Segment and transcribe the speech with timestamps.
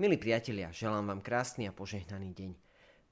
[0.00, 2.50] Milí priatelia, želám vám krásny a požehnaný deň.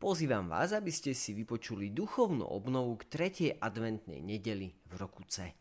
[0.01, 5.53] Pozývam vás, aby ste si vypočuli duchovnú obnovu k tretej adventnej nedeli v roku C.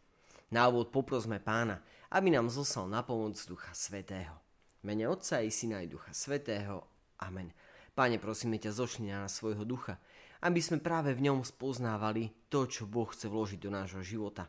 [0.56, 1.84] Na úvod poprosme pána,
[2.16, 4.40] aby nám zoslal na pomoc Ducha Svetého.
[4.88, 6.88] Mene Otca i Syna i Ducha Svetého.
[7.20, 7.52] Amen.
[7.92, 10.00] Páne, prosíme ťa, zošli na svojho ducha,
[10.40, 14.48] aby sme práve v ňom spoznávali to, čo Boh chce vložiť do nášho života.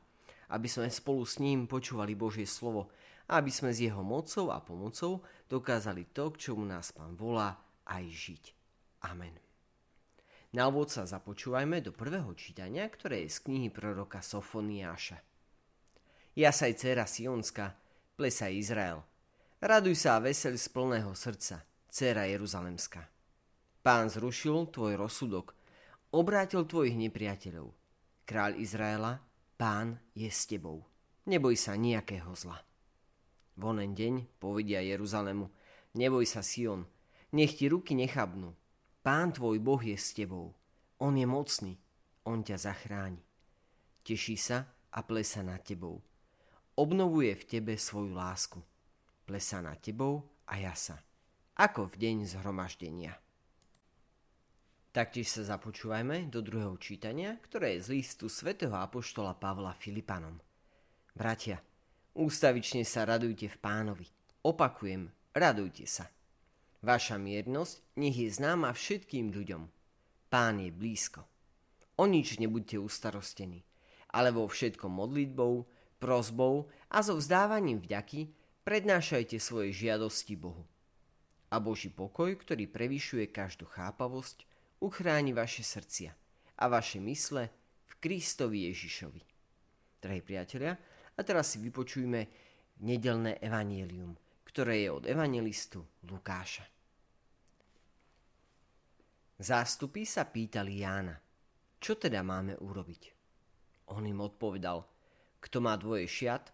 [0.48, 2.88] Aby sme spolu s ním počúvali Božie slovo
[3.28, 5.20] aby sme s jeho mocou a pomocou
[5.52, 8.44] dokázali to, k čomu nás Pán volá, aj žiť.
[9.04, 9.36] Amen.
[10.56, 15.20] Na úvod sa započúvajme do prvého čítania, ktoré je z knihy proroka Sofoniáša.
[16.32, 17.76] Jasaj, dcera Sionska,
[18.16, 19.04] plesaj Izrael.
[19.60, 23.04] Raduj sa a veseľ z plného srdca, dcera Jeruzalemská.
[23.84, 25.52] Pán zrušil tvoj rozsudok,
[26.16, 27.68] obrátil tvojich nepriateľov.
[28.24, 29.20] Kráľ Izraela,
[29.58, 30.86] pán je s tebou.
[31.26, 32.62] Neboj sa nejakého zla.
[33.58, 35.50] V onen deň povedia Jeruzalemu,
[35.98, 36.86] neboj sa Sion,
[37.34, 38.54] nech ti ruky nechabnú.
[39.02, 40.54] Pán tvoj Boh je s tebou.
[41.02, 41.74] On je mocný,
[42.22, 43.20] on ťa zachráni.
[44.06, 46.00] Teší sa a plesa nad tebou.
[46.78, 48.62] Obnovuje v tebe svoju lásku.
[49.26, 51.02] Plesa nad tebou a jasa.
[51.58, 53.18] Ako v deň zhromaždenia.
[54.92, 60.40] Taktiež sa započúvajme do druhého čítania, ktoré je z listu svätého Apoštola Pavla Filipanom.
[61.12, 61.60] Bratia,
[62.18, 64.02] Ústavične sa radujte v pánovi.
[64.42, 65.06] Opakujem,
[65.38, 66.10] radujte sa.
[66.82, 69.62] Vaša miernosť nech je známa všetkým ľuďom.
[70.26, 71.22] Pán je blízko.
[71.94, 73.62] O nič nebuďte ustarostení,
[74.10, 75.62] ale vo všetkom modlitbou,
[76.02, 78.34] prozbou a so vzdávaním vďaky
[78.66, 80.66] prednášajte svoje žiadosti Bohu.
[81.54, 84.42] A Boží pokoj, ktorý prevyšuje každú chápavosť,
[84.80, 86.10] uchráni vaše srdcia
[86.58, 87.50] a vaše mysle
[87.86, 89.22] v Kristovi Ježišovi.
[89.98, 90.78] Drahí priatelia,
[91.18, 92.20] a teraz si vypočujme
[92.86, 94.14] nedelné evanielium,
[94.46, 96.62] ktoré je od evangelistu Lukáša.
[99.38, 101.14] Zástupy sa pýtali Jána,
[101.78, 103.02] čo teda máme urobiť?
[103.94, 104.82] On im odpovedal,
[105.38, 106.50] kto má dvoje šiat,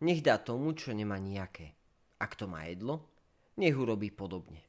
[0.00, 1.76] nech dá tomu, čo nemá nejaké.
[2.20, 3.04] A kto má jedlo,
[3.60, 4.64] nech urobí podobne.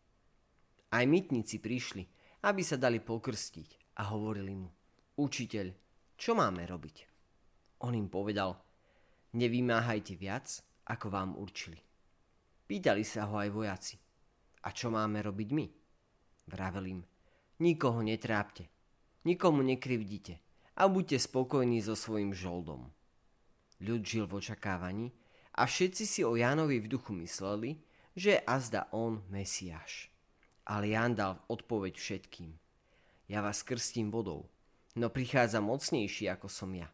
[0.91, 2.03] Aj mytníci prišli,
[2.43, 4.69] aby sa dali pokrstiť a hovorili mu,
[5.19, 5.67] učiteľ,
[6.19, 6.95] čo máme robiť?
[7.83, 8.55] On im povedal,
[9.33, 11.81] Nevymáhajte viac, ako vám určili.
[12.69, 13.97] Pýtali sa ho aj vojaci.
[14.63, 15.65] A čo máme robiť my?
[16.53, 17.01] Vravel im,
[17.65, 18.69] nikoho netrápte,
[19.25, 20.37] nikomu nekrivdite
[20.77, 22.93] a buďte spokojní so svojim žoldom.
[23.81, 25.09] Ľud žil v očakávaní
[25.57, 27.81] a všetci si o Jánovi v duchu mysleli,
[28.13, 30.12] že azda on Mesiáš.
[30.63, 32.55] Ale Ján dal odpoveď všetkým.
[33.27, 34.47] Ja vás krstím vodou,
[34.95, 36.91] no prichádza mocnejší ako som ja.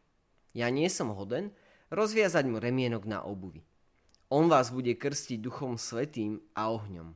[0.50, 1.54] Ja nie som hoden,
[1.94, 3.62] rozviazať mu remienok na obuvi.
[4.30, 7.14] On vás bude krstiť duchom svetým a ohňom.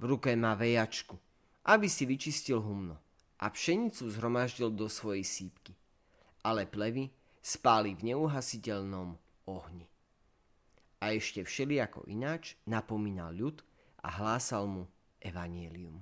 [0.00, 1.16] V ruke má vejačku,
[1.64, 3.00] aby si vyčistil humno
[3.40, 5.72] a pšenicu zhromaždil do svojej sípky.
[6.44, 7.08] Ale plevy
[7.40, 9.16] spáli v neuhasiteľnom
[9.48, 9.88] ohni.
[11.00, 13.64] A ešte všelijako ináč napomínal ľud
[14.04, 14.84] a hlásal mu
[15.20, 16.00] evanielium.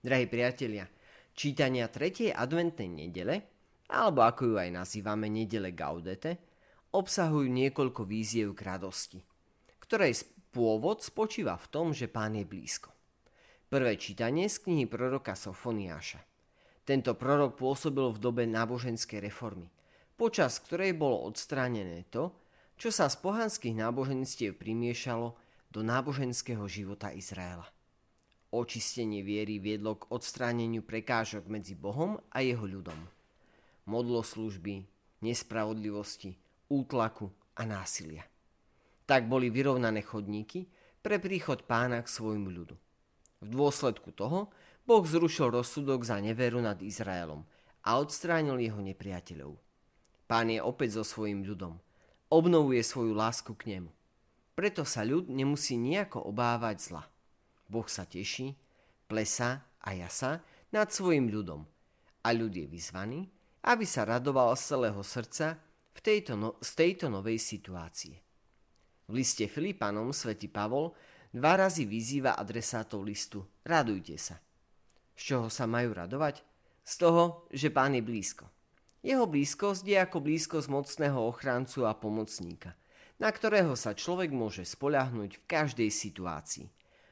[0.00, 0.88] Drahí priatelia,
[1.36, 2.32] čítania 3.
[2.32, 3.60] adventnej nedele
[3.90, 6.38] alebo ako ju aj nazývame nedele Gaudete,
[6.94, 9.18] obsahujú niekoľko víziev k radosti,
[9.82, 10.22] ktorej
[10.54, 12.94] pôvod spočíva v tom, že pán je blízko.
[13.70, 16.22] Prvé čítanie z knihy proroka Sofoniáša.
[16.82, 19.70] Tento prorok pôsobil v dobe náboženskej reformy,
[20.18, 22.34] počas ktorej bolo odstránené to,
[22.74, 25.38] čo sa z pohanských náboženstiev primiešalo
[25.70, 27.66] do náboženského života Izraela.
[28.50, 32.98] Očistenie viery viedlo k odstráneniu prekážok medzi Bohom a jeho ľudom
[33.90, 34.86] modloslužby,
[35.18, 36.38] nespravodlivosti,
[36.70, 38.22] útlaku a násilia.
[39.10, 40.70] Tak boli vyrovnané chodníky
[41.02, 42.76] pre príchod pána k svojmu ľudu.
[43.42, 44.54] V dôsledku toho
[44.86, 47.42] Boh zrušil rozsudok za neveru nad Izraelom
[47.82, 49.58] a odstránil jeho nepriateľov.
[50.30, 51.82] Pán je opäť so svojim ľudom.
[52.30, 53.90] Obnovuje svoju lásku k nemu.
[54.54, 57.04] Preto sa ľud nemusí nejako obávať zla.
[57.70, 58.54] Boh sa teší,
[59.06, 61.64] plesá a jasa nad svojim ľudom
[62.24, 63.26] a ľud je vyzvaný,
[63.64, 65.56] aby sa radoval z celého srdca
[65.90, 68.16] v tejto no, z tejto novej situácie.
[69.10, 70.94] V liste Filipanom svätý Pavol
[71.34, 74.38] dva razy vyzýva adresátov listu Radujte sa.
[75.18, 76.46] Z čoho sa majú radovať?
[76.86, 78.48] Z toho, že pán je blízko.
[79.00, 82.76] Jeho blízkosť je ako blízkosť mocného ochráncu a pomocníka,
[83.20, 86.66] na ktorého sa človek môže spoľahnúť v každej situácii,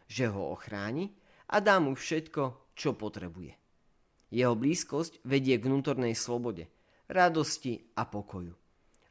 [0.09, 1.13] že ho ochráni
[1.53, 3.53] a dá mu všetko, čo potrebuje.
[4.33, 6.69] Jeho blízkosť vedie k vnútornej slobode,
[7.09, 8.57] radosti a pokoju,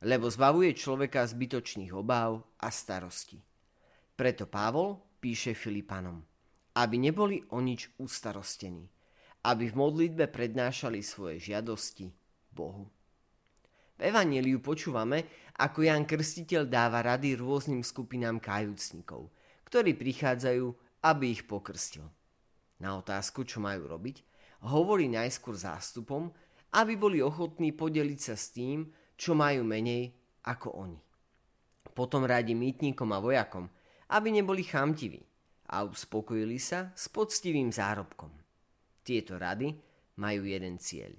[0.05, 3.41] lebo zbavuje človeka zbytočných obáv a starostí.
[4.17, 6.21] Preto Pavol píše Filipanom,
[6.77, 8.89] aby neboli o nič ustarostení,
[9.45, 12.09] aby v modlitbe prednášali svoje žiadosti
[12.53, 12.89] Bohu.
[13.97, 19.33] V Evangeliu počúvame, ako Jan Krstiteľ dáva rady rôznym skupinám kajúcnikov,
[19.65, 20.65] ktorí prichádzajú,
[21.01, 22.06] aby ich pokrstil.
[22.77, 24.21] Na otázku, čo majú robiť,
[24.69, 26.30] hovorí najskôr zástupom,
[26.77, 28.86] aby boli ochotní podeliť sa s tým,
[29.18, 30.13] čo majú menej
[30.45, 31.00] ako oni.
[31.89, 33.65] Potom radí mýtnikom a vojakom,
[34.13, 35.25] aby neboli chamtiví
[35.74, 38.30] a uspokojili sa s poctivým zárobkom.
[39.01, 39.74] Tieto rady
[40.21, 41.18] majú jeden cieľ.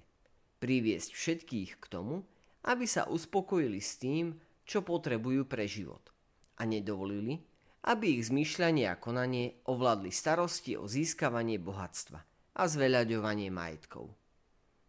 [0.63, 2.23] Priviesť všetkých k tomu,
[2.69, 4.37] aby sa uspokojili s tým,
[4.69, 6.05] čo potrebujú pre život
[6.61, 7.41] a nedovolili,
[7.89, 12.21] aby ich zmýšľanie a konanie ovládli starosti o získavanie bohatstva
[12.61, 14.13] a zveľaďovanie majetkov.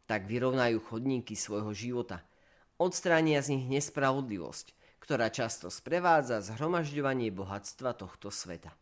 [0.03, 2.27] Tak vyrovnajú chodníky svojho života,
[2.75, 8.75] odstránia z nich nespravodlivosť, ktorá často sprevádza zhromažďovanie bohatstva tohto sveta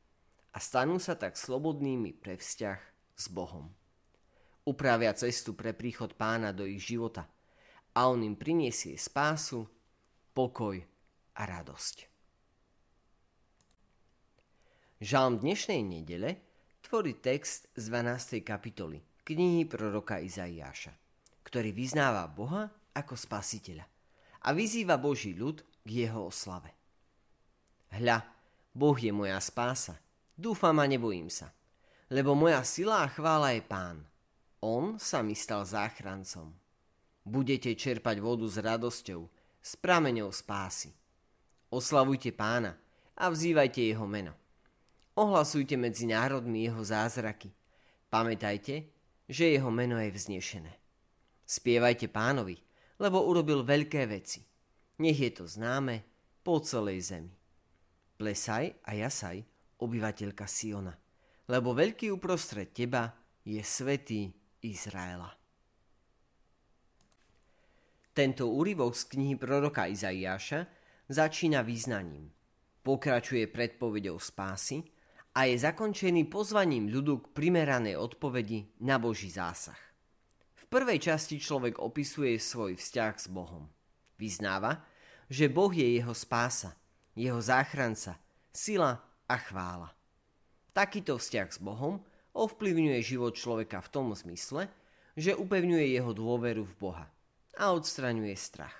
[0.50, 2.80] a stanú sa tak slobodnými pre vzťah
[3.14, 3.70] s Bohom.
[4.66, 7.30] Upravia cestu pre príchod pána do ich života–
[7.98, 9.66] a on im priniesie spásu,
[10.38, 10.78] pokoj
[11.34, 12.06] a radosť.
[15.02, 16.38] Žalm dnešnej nedele
[16.86, 18.46] tvorí text z 12.
[18.46, 20.94] kapitoly knihy proroka Izaiáša,
[21.42, 23.90] ktorý vyznáva Boha ako spasiteľa
[24.46, 26.70] a vyzýva Boží ľud k jeho oslave.
[27.98, 28.22] Hľa,
[28.78, 29.98] Boh je moja spása,
[30.38, 31.50] dúfam a nebojím sa,
[32.14, 34.06] lebo moja sila a chvála je Pán.
[34.62, 36.67] On sa mi stal záchrancom.
[37.28, 39.28] Budete čerpať vodu s radosťou,
[39.60, 40.96] s prameňou spásy.
[41.68, 42.80] Oslavujte pána
[43.20, 44.32] a vzývajte jeho meno.
[45.20, 47.52] Ohlasujte medzi národmi jeho zázraky.
[48.08, 48.88] Pamätajte,
[49.28, 50.72] že jeho meno je vznešené.
[51.44, 52.56] Spievajte pánovi,
[52.96, 54.48] lebo urobil veľké veci.
[55.04, 56.08] Nech je to známe
[56.48, 57.36] po celej zemi.
[58.16, 59.44] Plesaj a jasaj,
[59.84, 60.96] obyvateľka Siona,
[61.52, 63.12] lebo veľký uprostred teba
[63.44, 64.32] je svetý
[64.64, 65.37] Izraela.
[68.18, 70.66] Tento úryvok z knihy proroka Izaiáša
[71.06, 72.34] začína význaním,
[72.81, 74.81] pokračuje predpovedou spásy
[75.38, 79.78] a je zakončený pozvaním ľudu k primeranej odpovedi na Boží zásah.
[80.58, 83.69] V prvej časti človek opisuje svoj vzťah s Bohom.
[84.18, 84.81] Vyznáva,
[85.30, 86.74] že Boh je jeho spása,
[87.14, 88.18] jeho záchranca,
[88.50, 88.98] sila
[89.30, 89.94] a chvála.
[90.74, 92.02] Takýto vzťah s Bohom
[92.34, 94.74] ovplyvňuje život človeka v tom zmysle,
[95.14, 97.06] že upevňuje jeho dôveru v Boha–
[97.57, 98.77] a odstraňuje strach.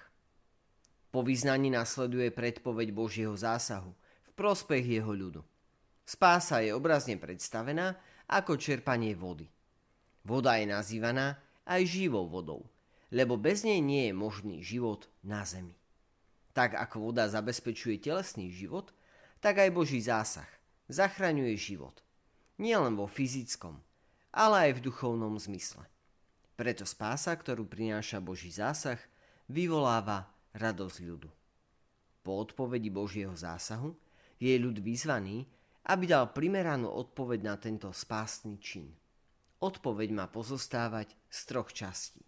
[1.10, 3.90] Po vyznaní nasleduje predpoveď Božieho zásahu
[4.30, 5.42] v prospech jeho ľudu.
[6.06, 7.98] Spása je obrazne predstavená
[8.30, 9.50] ako čerpanie vody.
[10.24, 12.70] Voda je nazývaná aj živou vodou,
[13.10, 15.74] lebo bez nej nie je možný život na zemi.
[16.54, 18.94] Tak ako voda zabezpečuje telesný život,
[19.42, 20.48] tak aj Boží zásah
[20.88, 22.04] zachraňuje život.
[22.58, 23.78] Nielen vo fyzickom,
[24.34, 25.86] ale aj v duchovnom zmysle.
[26.58, 28.98] Preto spása, ktorú prináša Boží zásah,
[29.46, 30.26] vyvoláva
[30.58, 31.30] radosť ľudu.
[32.26, 33.94] Po odpovedi Božieho zásahu
[34.42, 35.46] je ľud vyzvaný,
[35.86, 38.90] aby dal primeranú odpoveď na tento spásny čin.
[39.62, 42.26] Odpoveď má pozostávať z troch častí.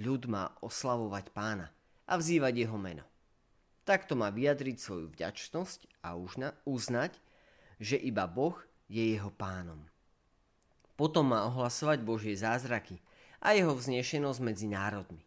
[0.00, 1.68] Ľud má oslavovať pána
[2.08, 3.04] a vzývať jeho meno.
[3.84, 6.16] Takto má vyjadriť svoju vďačnosť a
[6.64, 7.12] uznať,
[7.76, 8.56] že iba Boh
[8.88, 9.84] je jeho pánom.
[10.96, 12.98] Potom má ohlasovať Božie zázraky
[13.44, 15.20] a jeho vznešenosť medzi národmi.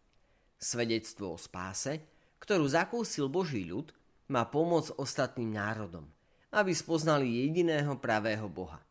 [0.58, 2.02] Svedectvo o spáse,
[2.42, 3.94] ktorú zakúsil Boží ľud,
[4.34, 6.10] má pomôcť ostatným národom,
[6.50, 8.82] aby spoznali jediného pravého Boha,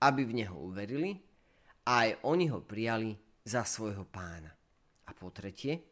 [0.00, 1.20] aby v Neho uverili
[1.84, 3.12] a aj oni ho prijali
[3.44, 4.50] za svojho pána.
[5.06, 5.84] A po tretie,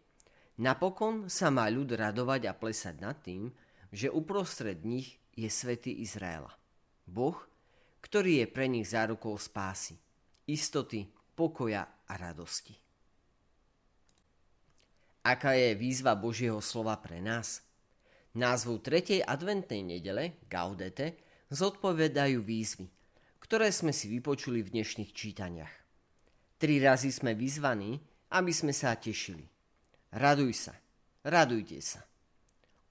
[0.57, 3.53] napokon sa má ľud radovať a plesať nad tým,
[3.93, 6.51] že uprostred nich je svätý Izraela.
[7.05, 7.37] Boh,
[8.01, 9.99] ktorý je pre nich zárukou spásy,
[10.49, 12.75] istoty, pokoja a radosti.
[15.23, 17.63] Aká je výzva Božieho slova pre nás?
[18.35, 19.23] Názvu 3.
[19.23, 21.23] adventnej nedele, Gaudete,
[21.55, 22.91] zodpovedajú výzvy,
[23.39, 25.75] ktoré sme si vypočuli v dnešných čítaniach.
[26.59, 27.99] Tri razy sme vyzvaní,
[28.35, 29.47] aby sme sa tešili.
[30.15, 30.75] Raduj sa,
[31.23, 32.03] radujte sa.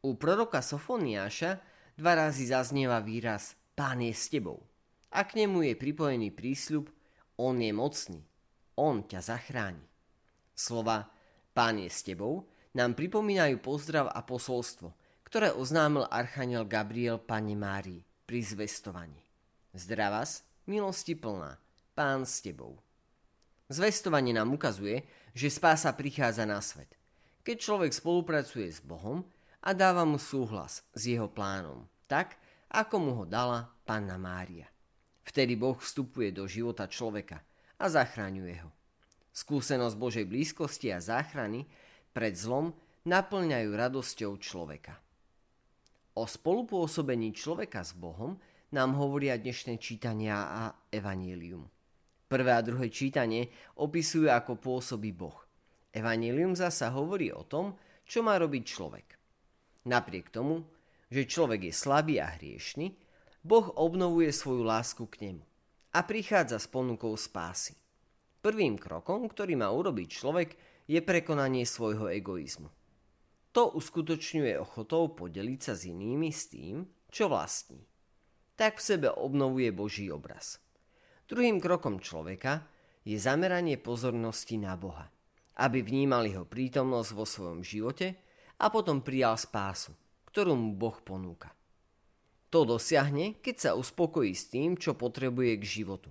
[0.03, 1.59] U proroka Sofoniáša
[1.99, 4.63] dva razy zaznieva výraz Pán je s tebou
[5.11, 6.87] a k nemu je pripojený prísľub
[7.39, 8.21] On je mocný,
[8.79, 9.83] on ťa zachráni.
[10.55, 11.11] Slova
[11.51, 14.95] Pán je s tebou nám pripomínajú pozdrav a posolstvo,
[15.27, 19.19] ktoré oznámil archaniel Gabriel Pane Márii pri zvestovaní.
[19.75, 21.59] Zdravás, milosti plná,
[21.97, 22.79] Pán s tebou.
[23.69, 25.05] Zvestovanie nám ukazuje,
[25.35, 26.89] že spása prichádza na svet,
[27.43, 29.25] keď človek spolupracuje s Bohom
[29.61, 32.39] a dáva mu súhlas s jeho plánom, tak,
[32.71, 34.65] ako mu ho dala Panna Mária.
[35.25, 37.45] Vtedy Boh vstupuje do života človeka
[37.79, 38.69] a zachraňuje ho.
[39.31, 41.63] Skúsenosť Božej blízkosti a záchrany
[42.11, 42.75] pred zlom
[43.07, 44.99] naplňajú radosťou človeka.
[46.19, 48.35] O spolupôsobení človeka s Bohom
[48.75, 51.63] nám hovoria dnešné čítania a evanílium.
[52.29, 55.39] Prvé a druhé čítanie opisujú, ako pôsobí Boh.
[55.89, 57.73] Evanílium zasa hovorí o tom,
[58.05, 59.07] čo má robiť človek.
[59.87, 60.67] Napriek tomu,
[61.09, 62.93] že človek je slabý a hriešný,
[63.41, 65.48] Boh obnovuje svoju lásku k nemu
[65.93, 67.73] a prichádza s ponukou spásy.
[68.39, 70.49] Prvým krokom, ktorý má urobiť človek,
[70.89, 72.69] je prekonanie svojho egoizmu.
[73.51, 77.81] To uskutočňuje ochotou podeliť sa s inými s tým, čo vlastní.
[78.53, 80.61] Tak v sebe obnovuje Boží obraz.
[81.25, 82.65] Druhým krokom človeka
[83.05, 85.09] je zameranie pozornosti na Boha,
[85.61, 88.17] aby vnímal jeho prítomnosť vo svojom živote
[88.61, 89.93] a potom prijal spásu,
[90.29, 91.58] ktorú mu Boh ponúka.
[92.49, 96.09] To dosiahne, keď sa uspokojí s tým, čo potrebuje k životu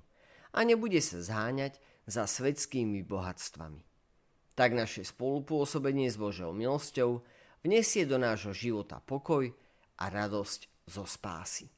[0.55, 1.79] a nebude sa zháňať
[2.09, 3.85] za svetskými bohatstvami.
[4.57, 7.23] Tak naše spolupôsobenie s Božou milosťou
[7.63, 9.51] vnesie do nášho života pokoj
[9.99, 11.71] a radosť zo spásy.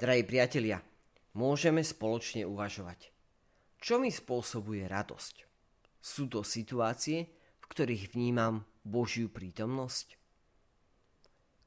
[0.00, 0.80] Drahí priatelia,
[1.36, 3.10] môžeme spoločne uvažovať.
[3.80, 5.44] Čo mi spôsobuje radosť?
[6.00, 7.28] Sú to situácie,
[7.60, 10.23] v ktorých vnímam Božiu prítomnosť?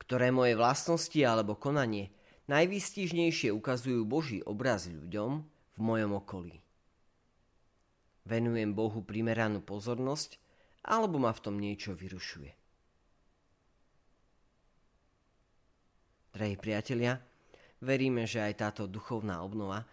[0.08, 2.16] Ktoré moje vlastnosti alebo konanie
[2.48, 5.32] najvýstižnejšie ukazujú Boží obraz ľuďom
[5.76, 6.64] v mojom okolí?
[8.24, 10.40] Venujem Bohu primeranú pozornosť
[10.88, 12.56] alebo ma v tom niečo vyrušuje.
[16.32, 17.20] Drahí priatelia,
[17.84, 19.84] veríme, že aj táto duchovná obnova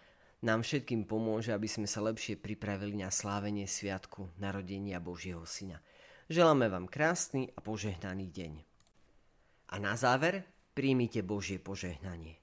[0.47, 5.83] nám všetkým pomôže, aby sme sa lepšie pripravili na slávenie sviatku narodenia Božieho Syna.
[6.31, 8.74] Želáme vám krásny a požehnaný deň.
[9.75, 12.39] A na záver príjmite Božie požehnanie.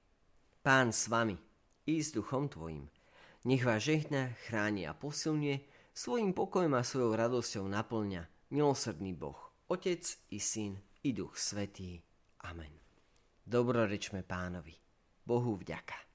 [0.61, 1.41] Pán s vami
[1.89, 2.93] i s duchom tvojim.
[3.49, 5.65] Nech vás žehna, chráni a posilňuje,
[5.97, 9.41] svojim pokojom a svojou radosťou naplňa milosrdný Boh,
[9.73, 10.77] Otec i Syn
[11.09, 12.05] i Duch Svetý.
[12.45, 12.77] Amen.
[13.49, 14.77] Dobrorečme pánovi.
[15.25, 16.12] Bohu vďaka.